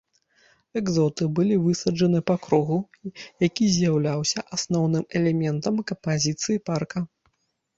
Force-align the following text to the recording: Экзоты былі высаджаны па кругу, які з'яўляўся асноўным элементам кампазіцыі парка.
Экзоты 0.79 1.25
былі 1.39 1.55
высаджаны 1.65 2.21
па 2.31 2.35
кругу, 2.47 2.77
які 3.47 3.67
з'яўляўся 3.75 4.39
асноўным 4.59 5.05
элементам 5.21 5.73
кампазіцыі 5.93 6.63
парка. 6.73 6.99